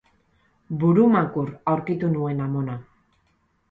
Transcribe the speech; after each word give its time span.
Burumakur 0.85 1.53
aurkitu 1.75 2.13
nuen 2.19 2.45
amona 2.51 2.83